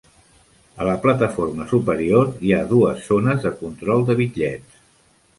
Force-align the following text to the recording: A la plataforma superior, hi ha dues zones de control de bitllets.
A 0.83 0.85
la 0.87 0.93
plataforma 1.01 1.67
superior, 1.73 2.31
hi 2.47 2.53
ha 2.55 2.61
dues 2.71 3.03
zones 3.11 3.43
de 3.43 3.51
control 3.59 4.07
de 4.09 4.17
bitllets. 4.23 4.81